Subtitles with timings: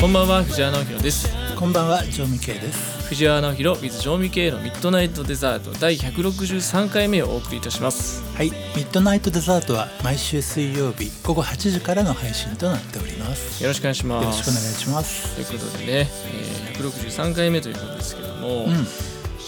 [0.00, 1.28] こんばんは藤原直弘です。
[1.56, 3.08] こんばんは、ジョーミケイです。
[3.08, 8.22] 藤原直弘 with ジョーミケイのミッドナイトデザート第163回目をお送りいたします。
[8.36, 13.60] はい、ミッドナイトデザートは毎週水曜日午後8時からの配信となっております。
[13.60, 14.24] よろしくお願いします。
[14.24, 15.34] よろしくお願いします。
[15.34, 18.84] ということでね、えー163回目ということですけども、うん、えー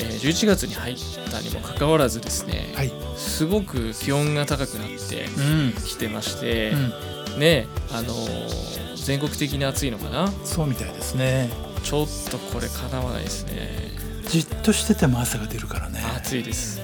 [0.00, 0.96] 11月に入っ
[1.30, 6.92] たにもかかわらずですね、はい、すごく気温が高くなってうん、きてまして、うん、
[7.38, 8.70] ねあのー
[9.04, 10.30] 全国的に暑いのかな？
[10.44, 11.48] そうみたいですね。
[11.82, 13.90] ちょっとこれかなわないですね。
[14.28, 16.00] じっとしてても汗が出るからね。
[16.16, 16.80] 暑いです。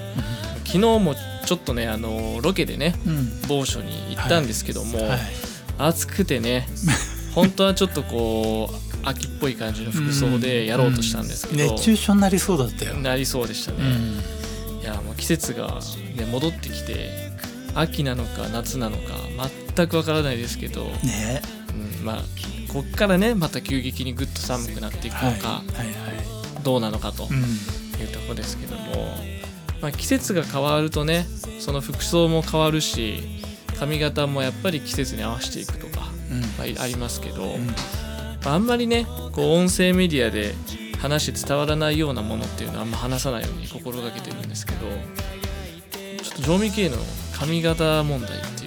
[0.65, 1.15] 昨日も
[1.45, 5.19] ちょっとねあのーロケでねうん、某所に行ったんですけども、はい、
[5.77, 6.67] 暑くてね
[7.33, 12.95] 本当はちょっとこう秋っぽい感じの服装でやろうとしたんですけど、熱中症になりそうだったよ。
[12.95, 15.79] なりそうでしたね、うん、いやもう季節が、
[16.15, 17.11] ね、戻ってきて
[17.75, 19.13] 秋なのか夏なのか
[19.77, 21.41] 全くわからないですけど、ね、
[21.99, 22.17] うん、まあ
[22.73, 25.61] こっからねまた急激にぐっと寒くなっていくはい、のか。
[26.63, 29.15] どうなのかとうん、いうところですけども、
[29.81, 31.25] まあ、季節が変わるとね
[31.59, 33.23] その服装も変わるし
[33.79, 37.73] 髪型もやっぱり季節に合わせていくとか、うん、まあ、ありますけど、うん、ま
[38.47, 40.55] あ、あんまりねこう音声メディアで
[40.97, 44.79] 話伝わらないようなものっていうのはあんま話さないように心がけてるんですけど
[46.21, 46.97] ちょっと常味系の
[47.33, 48.66] 髪型問題ってい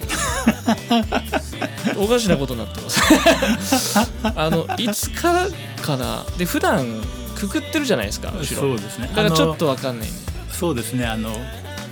[1.97, 3.99] おかしなことになってます。
[4.23, 5.47] あのいつから
[5.81, 6.25] かな？
[6.37, 7.01] で普段
[7.35, 8.45] くくってるじゃないですか後ろ。
[8.45, 9.07] そうですね。
[9.07, 10.09] だからちょっあとわかんない。
[10.51, 11.05] そうですね。
[11.05, 11.29] あの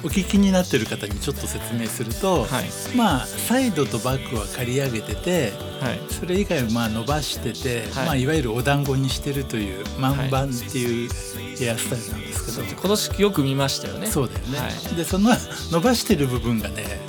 [0.02, 2.96] お聞きになってる方にちょっと説明すると、はい。
[2.96, 5.54] まあサイドとバックは刈り上げてて。
[5.82, 6.00] はい。
[6.10, 7.88] それ以外はまあ伸ばしてて、はい。
[7.88, 11.10] いまあ、いわゆるお団子にしてるという万番っていう
[11.58, 14.08] ヘアスタイルなんですけど、今年よく見ましたよね。
[14.08, 14.96] そうだよね、はい。
[14.96, 15.32] でその
[15.72, 17.00] 伸ばしてる部分がね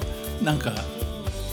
[0.42, 0.72] なんか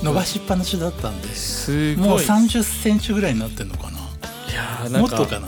[0.04, 2.08] 伸ばしっぱなしだったんで、すごい。
[2.08, 3.98] もう3 0センチぐらいになってんのかな。
[4.00, 5.48] いやーなんかもっとかな。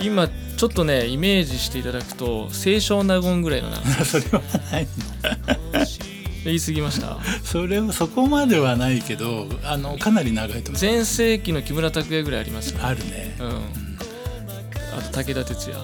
[0.00, 4.88] 今ちょっとねイメージしていただくと清少納言ぐらいの長さ それはない
[6.44, 7.18] 言い過ぎました。
[7.42, 10.80] それはそこまではないけどあのかなり長いと思う。
[10.80, 12.80] 全盛期の木村拓哉ぐらいありますよ。
[12.82, 13.34] あるね。
[13.40, 13.48] うん。
[14.98, 15.76] あと武田鉄矢。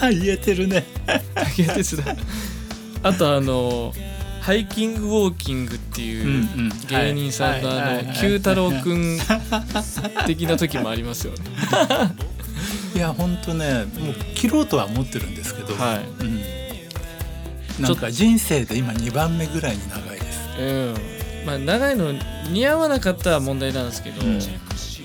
[0.00, 0.84] あ 言えてるね。
[1.34, 2.16] 武田鉄矢。
[3.04, 3.94] あとあの
[4.44, 6.70] ハイキングウォーキングっていううんうん。
[6.86, 9.18] 芸人さんのあの九太郎くん
[10.26, 11.38] 的な時もありますよね。
[12.94, 16.24] いや本当ねもう切ろうとは思ってるんですけど、はい。
[16.24, 16.24] う
[17.80, 20.40] ん、なんか人生で今2番目ぐらいに長いです。
[20.60, 20.94] うん。
[21.46, 22.12] まあ長いの
[22.50, 24.38] 似合わなかったら問題なんですけど、うん。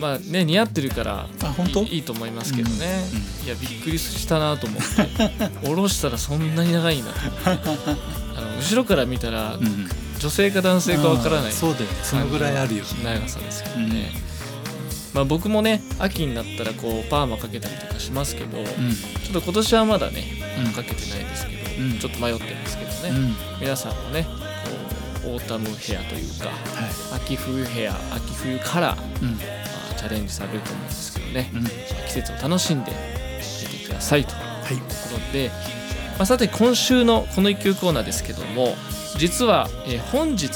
[0.01, 1.83] まあね似合ってるからあ本当？
[1.83, 3.05] いいと思いますけどね、
[3.43, 5.63] ういやびっくりしたなと思って。
[5.65, 7.71] 下ろしたらそんなに長いんだと。
[7.71, 9.89] 思ってあの後ろから見たらうん、
[10.19, 11.51] 女性か男性かわからない。
[11.51, 11.91] そうだよね。
[12.03, 12.89] そのぐらいあるよね。
[13.03, 14.11] 長さですけどね、
[15.13, 18.71] まあ僕もね秋になったらこうパーマかけたりとかしますけど、ちょ
[19.31, 20.23] っと今年はまだね
[20.65, 20.71] うん。
[20.71, 21.99] かけてないですけど、うん。
[21.99, 23.15] ちょっと迷ってますけどね、うん。
[23.15, 24.23] うん皆さんもね
[25.23, 29.35] こうオータムヘアというかは秋冬ヘア秋冬カラー、いうん。
[29.35, 29.43] ま
[29.91, 31.63] あ、チャレンジされると思うんですけどね、うん。
[31.65, 31.71] 季
[32.13, 35.51] 節を楽しんでみてくださいというはいことで、
[36.19, 38.75] まあ、さて今週のこの一曲コーナーですけども
[39.17, 40.49] 実は、えー本日、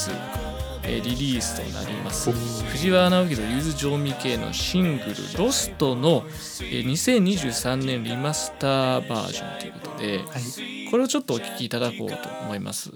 [0.84, 2.31] えーリリースとなります。
[2.34, 10.91] 藤原ナオヒロ with JOMI.K のシングル「Lost の、えー2023年リマスターバージョンということではい。
[10.91, 12.91] これをちょっとお聴きいただこうと思います。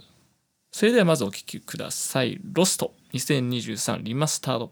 [0.73, 4.71] それではまずお聴きください「ロスト2023リマスタード」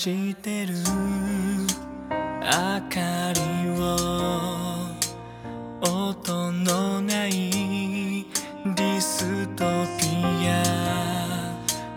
[0.00, 0.72] してる。
[2.08, 2.48] 明
[2.88, 3.40] かり
[3.78, 3.82] を
[5.82, 8.24] 音のない
[8.64, 9.66] ディスト
[9.98, 10.64] ピア。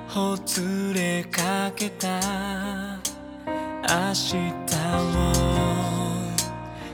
[0.10, 2.20] ほつれかけた。
[3.48, 4.36] 明日
[5.16, 5.32] を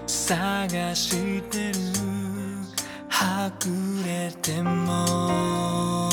[0.05, 1.73] 探してる。
[3.07, 6.08] はぐれても。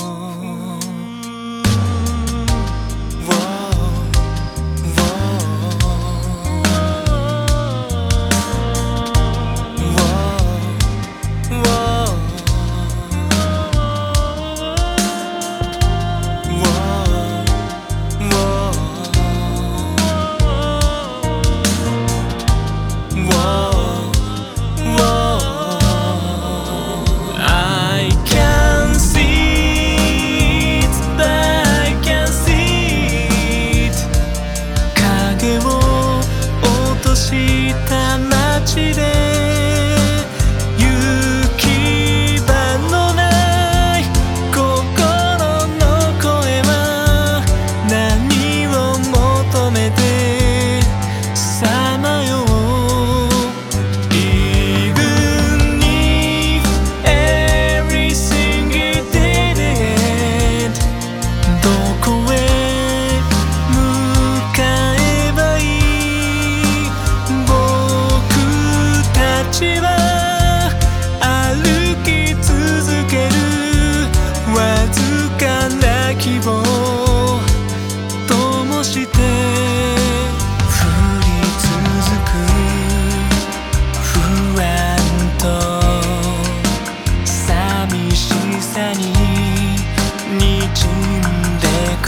[91.07, 91.23] ん
[91.61, 91.67] で
[92.03, 92.05] く。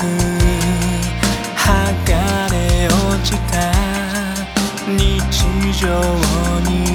[1.57, 1.67] 剥
[2.11, 2.13] が
[2.51, 3.55] れ落ちた
[4.87, 5.87] 日常
[6.71, 6.88] に。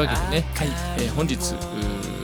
[0.00, 0.68] わけでね、はい。
[0.98, 1.36] えー本日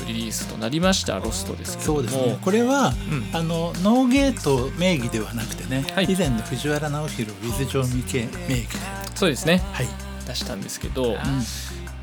[0.06, 1.98] リリースとなりました「ロスト」ですけども。
[1.98, 2.38] そうですね。
[2.40, 3.28] これは、うん。
[3.32, 6.04] あのノーゲート名義ではなくてね、はい。
[6.08, 8.78] 以前の藤原直弘 with ジョーミケ名義で。
[9.14, 9.62] そうですね。
[9.72, 9.88] はい、
[10.26, 11.18] 出したんですけど、まうん。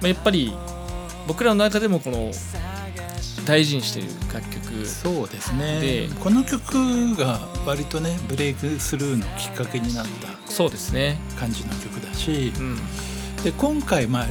[0.04, 0.54] あ、やっぱり
[1.28, 2.32] 僕らの中でもこの
[3.46, 5.80] 大事にしている楽曲そうですね。
[5.80, 11.18] でこの曲が割とねブレイクスルーのきっかけになったそうですね。
[11.40, 12.80] 感じの曲だしうん
[13.44, 14.26] で今回まあ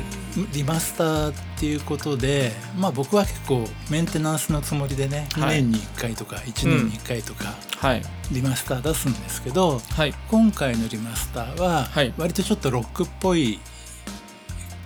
[0.54, 5.56] リマスターっていうことでまあ僕は結構メンテナンスのつもりでね2はい。
[5.62, 8.02] 年に1回とか1年に1回とかはい。
[8.32, 10.14] リマスター出すんですけどはい。
[10.30, 12.14] 今回のリマスターははい。
[12.16, 13.58] 割とちょっとロックっぽい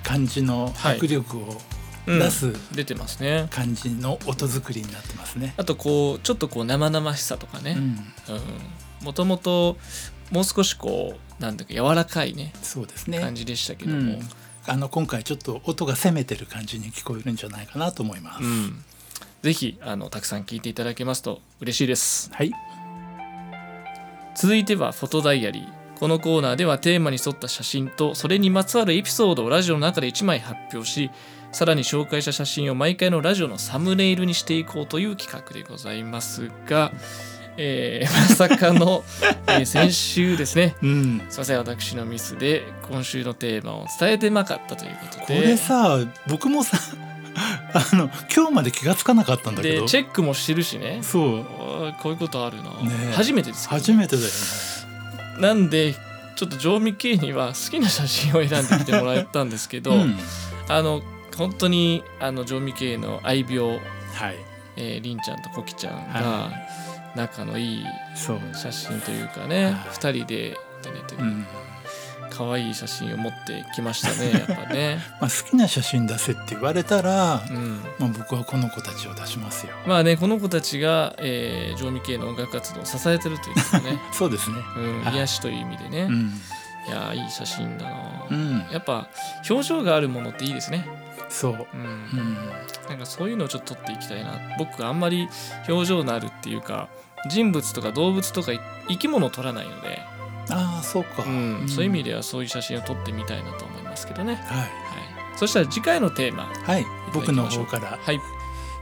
[0.03, 0.97] 感じのはい。
[0.97, 1.61] 迫力を
[2.09, 2.19] うん。
[2.19, 3.47] 出す出てますね。
[3.51, 5.55] 感じの音作りになってますね。
[5.57, 7.77] あとこうちょっとこう生々しさとかね。
[7.79, 9.77] うん、もともと
[10.31, 13.21] もう少しこうなんだか柔らかいねそうですね。
[13.21, 14.21] 感じでしたけうども、ん、
[14.67, 18.45] あの今回ちょっと音が攻めてる感じに聞こえるんじゃないかなと思います。
[18.45, 18.85] うん。
[19.43, 22.31] ぜひあのたくさん聞いていただけますと嬉しいです。
[22.33, 22.53] はい、
[24.35, 25.77] 続いてはフォトダイアリー。
[25.99, 31.11] このコーナーではテーマに沿った写真とそれにまつわるエピソードをラジオの中で1枚発表し
[31.53, 36.93] さらに紹介した写真を毎回のラジオのサムネイルにしていこうという企画でございますが、
[37.57, 39.05] えーまさかの、
[39.49, 40.77] えー先週ですね。
[40.83, 46.79] うん、すいません私のミスで今週のテーマを伝えてなかったということこでれさ僕もさ
[47.75, 51.01] あの今日まで気がつかなかったんだけでどチェックもしてるしね。
[51.03, 51.47] そう。
[52.03, 53.81] こういうことあるな、ね初めてですけど。
[53.81, 54.35] 初めてだよね。
[55.41, 55.95] なんで
[56.37, 60.19] ちょっと常味系には好きな写真を選んできてもらったんですけど、うん、
[60.69, 61.03] あの
[61.37, 63.79] 本当にあの常味系の愛病、
[64.15, 64.37] はい。
[64.79, 66.51] えー、りんちゃんとこきちゃんがは
[67.17, 69.75] 仲のいい写真というかね、はい。
[69.91, 71.47] 二人で出ててうん。
[72.31, 74.99] 可愛い写真を持ってきましたね やっぱね。
[75.21, 77.81] まあ、好きな写真出せって言われたら、うん。
[77.99, 79.73] まあ、僕はこの子たちを出しますよ。
[79.87, 84.57] まあねこの子たちが、えー、常味系の音楽活動を支えてるというかね、 そうですね。
[84.77, 85.15] うん、はい。
[85.15, 86.41] 癒しという意味でね、うん、
[86.87, 89.09] いやーいい写真だな、うん、やっぱ
[89.49, 90.87] 表情があるものっていいですね、
[91.29, 91.53] そう。
[91.53, 91.81] うん。
[91.81, 91.85] う
[92.23, 92.37] ん、
[92.89, 94.39] なんかそういうのをちょっと撮っていきたいな。
[94.59, 95.29] 僕あんまり
[95.69, 96.89] 表情のあるっていうか
[97.29, 100.01] 人物とか動物とかい生き物を撮らないので、
[100.51, 101.65] ああ、そうか、うん。
[101.65, 101.69] ん。
[101.69, 104.59] そういう意味ではそういう写真を撮ってみたいなと思いますけどね、はい。
[104.59, 104.69] はい、
[105.37, 106.45] そしたら次回のテーマ。
[106.45, 106.87] はい。
[107.13, 107.99] 僕の方から。
[108.01, 108.21] はい。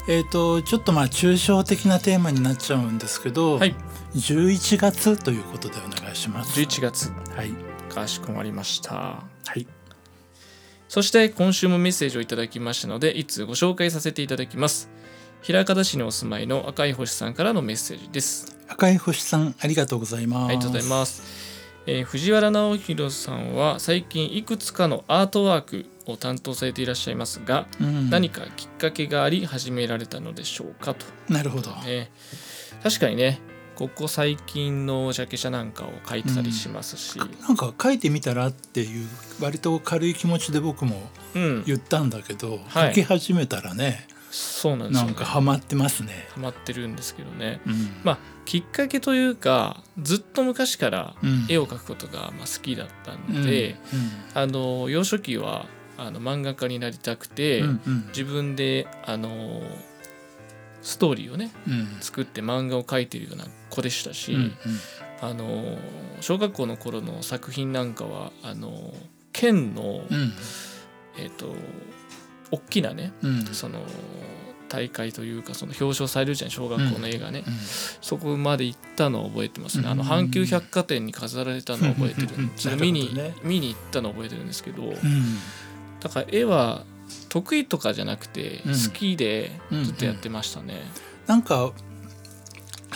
[0.06, 3.74] えっ、とちょっとまあ抽象的なテーマになっちゃうんですけど、はい。
[4.14, 6.60] 11月ということでお願いします。
[6.60, 7.12] 11月。
[7.34, 7.52] はい。
[7.92, 8.94] かしこまりました。
[8.94, 9.24] は
[9.56, 9.66] い。
[10.94, 14.88] そして今週もメッセージをいただきましたのでいつご紹介させていただきます
[15.44, 18.56] 平方市にお住まいの赤い星さんからのメッセージです。
[18.66, 20.48] 赤い星さんありがとうございます。
[20.48, 21.22] ありがとうございます、
[21.84, 31.04] えー藤原直弘さんは最近いくつかのアートワークを担当されていらっしゃいますが、うん、何かきっかけがあり始められたのでしょうかと。
[31.28, 32.10] なるほど、ね。
[32.82, 33.38] 確かにね
[33.74, 39.06] ここ最近のジャケ写なんかを書いてたりしますし、なんか書いてみたらっていう
[39.42, 41.02] 割と軽い気持ちで僕も
[41.34, 42.94] うん、言ったんだけど、はい。
[42.94, 46.26] 書き始めたらねそうなんですよ、ね、なんかハマってますね。
[46.30, 47.60] ハマってるんですけどね。
[47.64, 47.72] うん。
[48.02, 51.46] まあきっかけというかずっと昔からうん。
[51.48, 54.40] 絵を描くことがまあ好きだったうんので、うん。
[54.42, 58.06] あの幼少期はあの漫画家になりたくて、うんうん。
[58.08, 59.62] 自分であの
[60.82, 61.96] ストーリーをねうん。
[62.00, 64.52] 作って漫画を描いてるような子でしたし、うん
[65.20, 65.78] あの
[66.20, 68.92] 小学校の頃の作品なんかはあの
[69.32, 70.32] 県の、うん。
[71.16, 71.54] えっ、と
[72.54, 73.44] 大きなねうん。
[73.46, 73.80] その
[74.68, 77.54] 大会というかその表彰されるじゃん小学校の映画ね、うん。
[78.00, 82.28] そこまで行ったのを覚えてますね、あのうん阪急百貨店に飾られたのを覚えてる。
[82.36, 82.50] うん。
[82.56, 83.34] それ 見に、ね。
[83.42, 85.38] 見に行ったのを覚えてるんですけど、うん。
[86.00, 86.84] だから絵は
[87.28, 88.72] 得意とかじゃなくてうん。
[88.72, 89.84] 好きでうん。
[89.84, 90.82] ずっとやってましたね、
[91.26, 91.72] なんか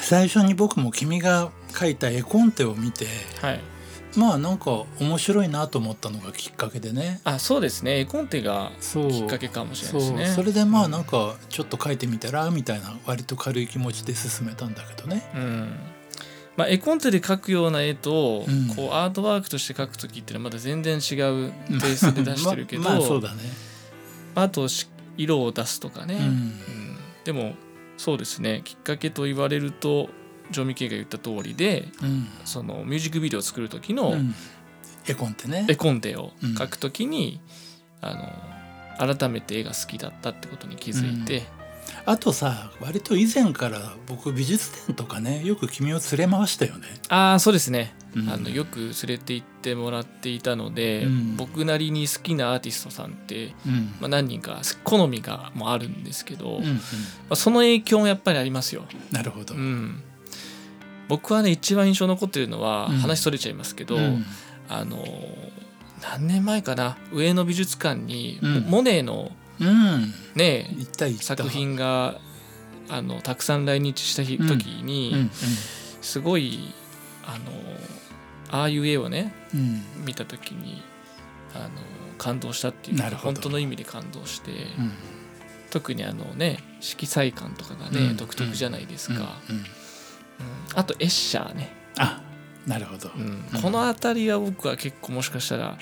[0.01, 3.07] 最初に僕も君が描いた絵コンテを見て
[3.41, 3.61] はい
[4.17, 7.21] まあなんか面白いなと思ったのがきっかけでね。
[7.25, 8.01] あそうですね。
[8.01, 10.27] 絵コンテがきっかけかもしれないですね。
[10.27, 15.31] それでまあなんかちょっと描いてみたらみたいな割と軽い気持ちで進めたんだけどね。
[15.35, 15.77] うん。
[16.57, 18.75] まあ、絵コンテで描くような絵と、うん。
[18.75, 23.43] こうアートワークとして描く時っていうのはまだ全然違うテイストで出してるけど、ままあそうだね。
[24.35, 26.23] あとし色を出すとかね、うん。
[26.23, 26.97] うん。
[27.25, 27.55] でも
[27.97, 28.63] そうですね。
[28.65, 30.09] きっかけと言われると
[30.51, 32.29] ジョミケイが言った通りでうん。
[32.45, 34.35] そのミュージックビデオを作る時のうん。
[35.07, 35.67] 絵コンテね。
[35.69, 35.77] 絵。
[35.77, 37.41] コンテを描く時に、
[38.01, 38.15] あ
[39.01, 41.45] の改めて絵が好きだったってことに気づいて、
[42.05, 46.87] あとさ割と以前から僕美術展とかねよく君を連れ回したよね。
[47.09, 48.29] ああそうですね、うん。
[48.29, 51.37] あのよく連れて行ってもらっていたので、うん。
[51.37, 53.95] 僕なりに好きなアーティストさんって、うん。
[54.01, 56.81] まあ、何人か好みがもあるんですけど、まうんうん。
[57.31, 58.85] あ、その影響もやっぱりありますよ。
[59.13, 59.55] なるほど。
[59.55, 60.03] うん、
[61.09, 62.97] 僕はね一番印象残ってるのは、うん。
[62.99, 64.25] 話それちゃいますけど、うん。
[64.69, 65.05] あの
[66.03, 68.61] 何年前かな上野美術館に、うん。
[68.69, 70.13] モネのうん。
[70.35, 70.71] ね
[71.21, 72.21] 作品が
[72.89, 75.31] あのたくさん来日した時に、うん
[76.01, 76.73] すごい
[77.25, 77.39] あ
[78.53, 79.35] のああいう絵をね
[80.07, 80.81] 見た時に
[81.55, 81.69] あの
[82.17, 84.93] 感動したっていう本当の意味で感動して、うん。
[85.71, 88.17] 特にあのね色彩感とかがね、うん。
[88.17, 89.15] 独特じゃないですか、
[89.51, 89.63] うんうん。
[89.63, 89.67] うん
[90.75, 92.23] あとエッシャーね、あ
[92.67, 93.11] なるほど。
[93.17, 93.45] うん。
[93.53, 93.63] うん。
[93.63, 95.79] この辺りは僕は結構もしかしたら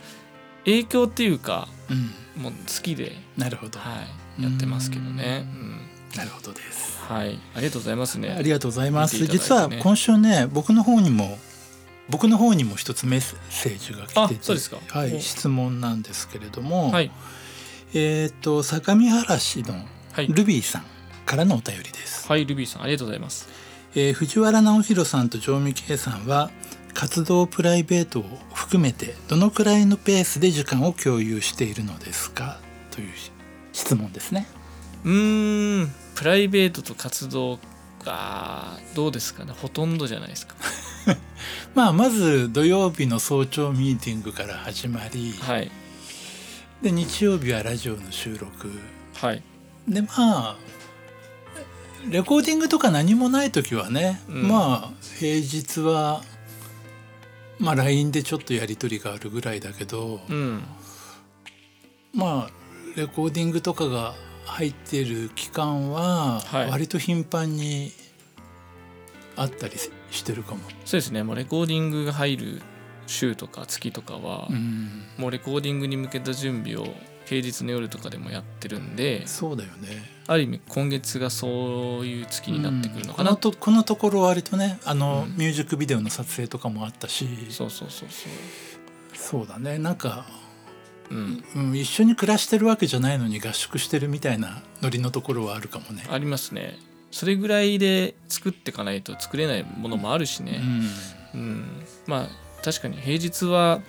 [0.64, 1.94] 影響っていうかう
[2.40, 2.42] ん。
[2.42, 3.78] もう好きで、なるほど。
[3.78, 4.02] は
[4.38, 5.80] い、やってますけどね、ううん。
[6.16, 6.98] なるほどです。
[7.02, 7.38] はい。
[7.54, 8.30] ありがとうございますね。
[8.30, 9.16] ありがとうございます。
[9.16, 11.38] 見ていた実は今週ね僕の方にも
[12.08, 14.78] 僕の方にも一つメッセージが来ててあそうですか。
[14.88, 15.20] はい、お。
[15.20, 17.10] 質問なんですけれども、はい。
[17.94, 19.74] えっ、と相模原市の
[20.12, 20.28] はい。
[20.28, 20.84] ルビーさん
[21.26, 22.26] からのお便りです。
[22.28, 23.48] はいルビーさんありがとうございます
[23.98, 26.50] えー藤原直弘さんと城見圭さんは
[26.94, 32.58] 活動プライベートを含めてどのくらいのペースで時間を共有しているのですか？
[32.90, 33.12] という
[33.72, 34.46] 質問ですね。
[35.04, 35.92] うーん。
[36.14, 37.58] プライベートと活動
[38.04, 39.52] がどうですかね？
[39.52, 40.54] ほとんどじゃないですか。
[41.74, 45.70] まあまず土曜日の早朝ミーティングから始まり、はい。
[46.82, 48.70] で日曜日はラジオの収録。
[49.14, 49.42] はい。
[49.88, 50.56] でまあ
[52.08, 54.48] レコーディングとか何もない時はね、うん。
[54.48, 56.22] まあ平日は
[57.58, 60.62] まあ LINE でちょっとやり取りがあるぐらいだけど、うん。
[62.14, 62.50] まあ
[62.96, 66.70] レコーディングとかが入ってる期間ははい。
[66.70, 67.92] 割と頻繁に
[69.36, 69.76] あったり
[70.10, 70.60] してるかも。
[70.84, 71.22] そうですね。
[71.22, 72.62] もうレコーディングが入る
[73.06, 76.86] 週とか月とかは、うん、もうレコーディングに向けた準備を
[77.26, 80.16] 平日の夜とかでもやってるんでそうだよね。
[80.28, 83.36] ある意味今月がそういう月になってくるのかな、うん。
[83.36, 85.36] このとこのところ割とねあの、うん。
[85.36, 87.28] ミュージックビデオの撮影とかもあったし。
[87.50, 89.16] そうそうそうそう。
[89.16, 89.78] そうだね。
[89.78, 90.26] なんか、
[91.10, 91.44] うん。
[91.54, 96.04] うん、一緒に暮らしてるわけじゃないのに合宿してるみたいなノリのところはあるかもね。
[96.10, 96.78] ありますね。
[97.10, 100.60] それぐらいで作っていかないと作れないものもあるしね、
[101.34, 101.64] うん。
[102.06, 102.28] まあ
[102.64, 103.80] 確かに平日は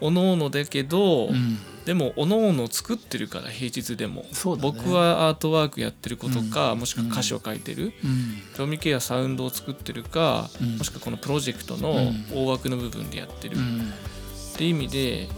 [0.00, 1.34] おのおのだけど、うん。
[1.34, 4.28] うんでもおのおの作ってるから平日でも、ね。
[4.60, 6.80] 僕はアートワークやってることか、うん。
[6.80, 8.42] もしくは歌詞を書いてる、うん。
[8.58, 10.76] 調味系はサウンドを作ってるか、うん。
[10.76, 12.26] もしくはこのプロジェクトのうん。
[12.30, 13.90] 大枠の部分でやってる、っうん。
[14.58, 15.30] て意味で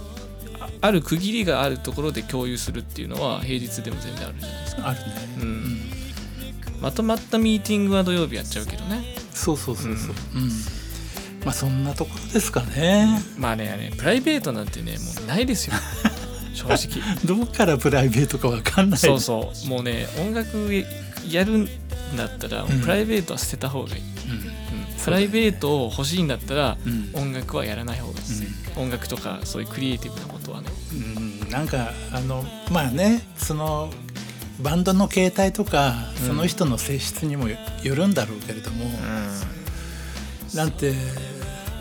[0.58, 5.06] あある区切りがあるところで共有するっていうのは平日でも全然あるじゃないですか、あるね。
[5.40, 5.80] うん。
[6.80, 9.04] まとまったミーティングは土曜日やっちゃうけどね。
[9.32, 10.14] そうそうそうそう。
[10.34, 10.50] うん
[11.44, 13.20] まあそんなところですかね。
[13.38, 15.74] まあねねプライベートなんてねもうないですよ。
[16.54, 17.02] 正直。
[17.24, 18.98] どこからプライベートかわかんない。
[18.98, 19.68] そうそう。
[19.68, 20.70] もうね音楽
[21.28, 21.68] やるん
[22.16, 22.80] だったら、うん。
[22.80, 24.32] プライベートは捨てた方がいい、うん。
[24.32, 24.50] うん。
[25.02, 27.10] プライベートを欲しいんだったら、うん。
[27.14, 28.26] 音楽はやらない方がいい。
[28.26, 28.44] です、
[28.76, 30.68] 音楽とかそういうクリエイティブなことはね。
[30.92, 31.50] うん。
[31.50, 33.92] なんかあのまあねその
[34.60, 36.26] バンドの形態とかうん。
[36.26, 38.84] その人の性質にもよるんだろうけれども、
[40.54, 40.94] なんて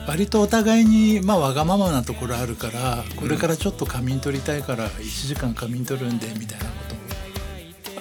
[0.08, 6.72] 割とお互いにまあわがままなところあるからこれからちょっと仮眠取りたいから1時間仮眠取るんでみたいなこ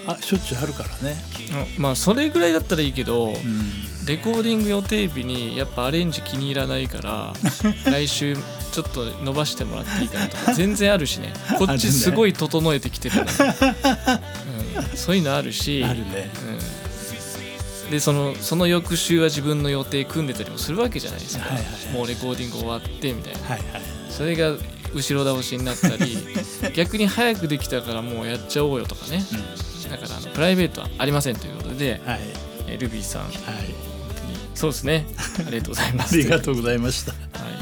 [0.07, 0.13] と。
[0.13, 1.17] あしょっちゅうあるからね。
[1.77, 3.35] うんまあそれぐらいだったらいいけど、うん
[4.09, 7.35] レコーディング予定日にやっぱアレンジ気に入らないから
[7.93, 8.39] 来週
[8.73, 11.35] ちょっと伸ばしてもらっていいかなとか全然あるし ね。
[11.59, 16.31] こっちすごい整えてきてるのに、うん、そういうのあるしあるね。
[16.87, 16.88] うん、
[17.91, 21.95] でそのその翌週は自分の予定組んでたりもするわけじゃないですか、はいはいはい。
[21.95, 23.39] もうレコーディング終わってみたいな。
[23.41, 23.83] はいはい。
[24.11, 24.53] それが
[24.95, 26.17] 後ろ倒しになったり
[26.75, 29.25] 逆に早くできたからもうやっちゃおうよとかね。
[29.91, 32.21] だからあのプライベートはありませんということで、はい。
[32.67, 33.23] えールビーさん。
[33.23, 33.33] はい。
[34.55, 35.07] そうですね。
[35.47, 37.13] ありがとうございまあすりがとうございました。
[37.13, 37.58] はい、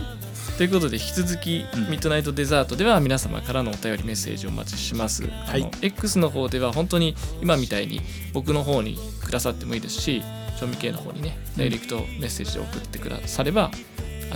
[0.56, 8.00] ということで引き続き、うんミッドナイトデザートでは皆様からのお便りメッセージをお待ちします、あいの X の方では本当に今みたいに
[8.32, 10.22] 僕の方にくださってもいいですし
[10.58, 13.72] 賞味系の方にねダイレクトメッセージで送ってくださればあの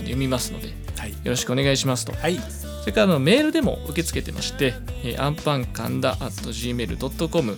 [0.01, 1.15] 読みますのでよはい。
[1.23, 2.37] ろしくお願いしますとはい。
[2.37, 7.57] それからあのメールでも受け付けてまして、えーアンパンカンダ at gmail.com、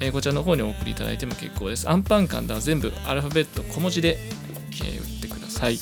[0.00, 1.88] えーこちらの方にお送りいただいても結構です。
[1.90, 5.78] アンパンカンダは全部アルファベット小文字で、えー打ってください。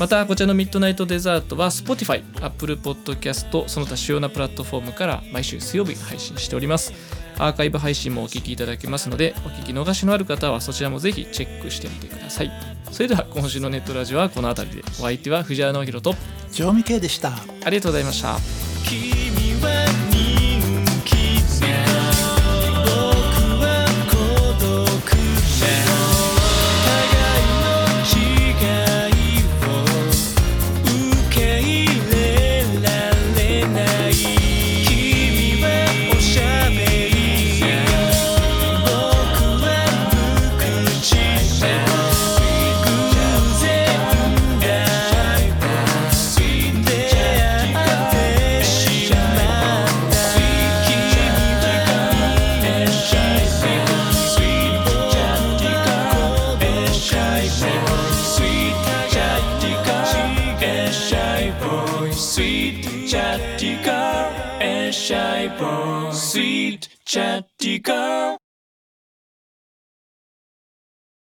[0.00, 6.94] またこちらのミッドナイトデザートは Spotify、Apple Podcast その他主要なプラットフォームから毎週水曜日配信しております。
[7.36, 12.50] アーカイブ配信もお聞きいただけますのでお聞き逃しのある方はそちらもぜひチェックしてみてください。
[12.90, 16.14] それでは今週のネットラジオはこの辺りでお相手は藤原直弘と
[16.50, 17.34] 常味系でした。
[17.64, 19.89] ありがとうございました。